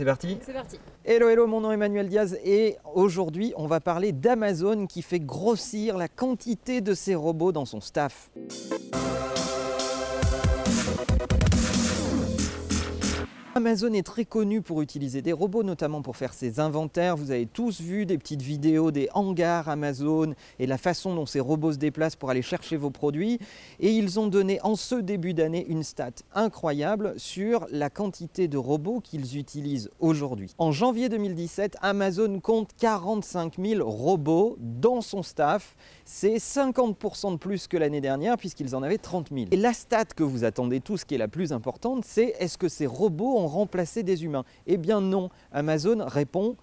[0.00, 0.78] C'est parti C'est parti.
[1.04, 5.20] Hello, hello, mon nom est Emmanuel Diaz et aujourd'hui on va parler d'Amazon qui fait
[5.20, 8.30] grossir la quantité de ses robots dans son staff.
[13.60, 17.14] Amazon est très connu pour utiliser des robots, notamment pour faire ses inventaires.
[17.14, 21.40] Vous avez tous vu des petites vidéos des hangars Amazon et la façon dont ces
[21.40, 23.38] robots se déplacent pour aller chercher vos produits.
[23.78, 28.56] Et ils ont donné en ce début d'année une stat incroyable sur la quantité de
[28.56, 30.54] robots qu'ils utilisent aujourd'hui.
[30.56, 35.76] En janvier 2017, Amazon compte 45 000 robots dans son staff.
[36.06, 39.48] C'est 50% de plus que l'année dernière puisqu'ils en avaient 30 000.
[39.50, 42.70] Et la stat que vous attendez tous, qui est la plus importante, c'est est-ce que
[42.70, 46.56] ces robots ont remplacé des humains Eh bien non, Amazon répond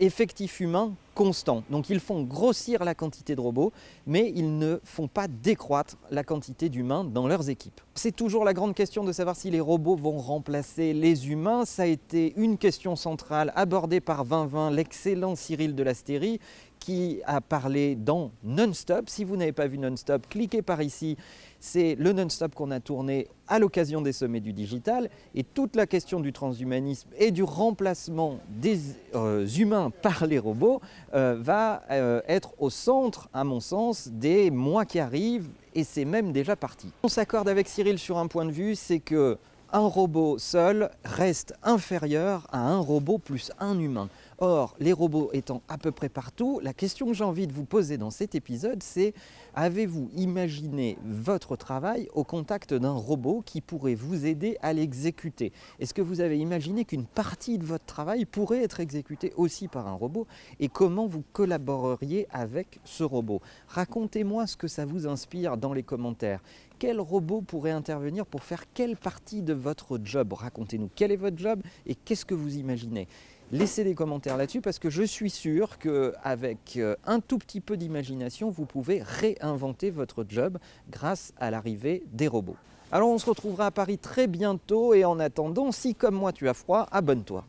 [0.00, 1.64] effectif humain constant.
[1.70, 3.72] Donc ils font grossir la quantité de robots,
[4.06, 7.80] mais ils ne font pas décroître la quantité d'humains dans leurs équipes.
[7.94, 11.64] C'est toujours la grande question de savoir si les robots vont remplacer les humains.
[11.64, 16.38] Ça a été une question centrale abordée par 2020, l'excellent Cyril de l'Astérie,
[16.78, 19.08] qui a parlé dans Non-Stop.
[19.08, 21.16] Si vous n'avez pas vu Non-Stop, cliquez par ici.
[21.60, 25.10] C'est le Non-Stop qu'on a tourné à l'occasion des sommets du digital.
[25.34, 28.78] Et toute la question du transhumanisme et du remplacement des
[29.14, 30.80] euh, humains par les robots
[31.14, 35.48] euh, va euh, être au centre, à mon sens, des mois qui arrivent.
[35.74, 36.88] Et c'est même déjà parti.
[37.02, 39.38] On s'accorde avec Cyril sur un point de vue, c'est que
[39.72, 44.08] un robot seul reste inférieur à un robot plus un humain.
[44.40, 47.64] Or, les robots étant à peu près partout, la question que j'ai envie de vous
[47.64, 49.12] poser dans cet épisode, c'est
[49.56, 55.52] avez-vous imaginé votre travail au contact d'un robot qui pourrait vous aider à l'exécuter?
[55.80, 59.88] Est-ce que vous avez imaginé qu'une partie de votre travail pourrait être exécutée aussi par
[59.88, 60.28] un robot?
[60.60, 63.40] Et comment vous collaboreriez avec ce robot?
[63.66, 66.44] Racontez-moi ce que ça vous inspire dans les commentaires.
[66.78, 70.32] Quel robot pourrait intervenir pour faire quelle partie de votre job?
[70.32, 73.08] Racontez-nous quel est votre job et qu'est-ce que vous imaginez?
[73.50, 77.78] Laissez des commentaires là-dessus parce que je suis sûr qu'avec euh, un tout petit peu
[77.78, 80.58] d'imagination, vous pouvez réinventer votre job
[80.90, 82.56] grâce à l'arrivée des robots.
[82.92, 86.46] Alors on se retrouvera à Paris très bientôt et en attendant, si comme moi tu
[86.46, 87.44] as froid, abonne-toi.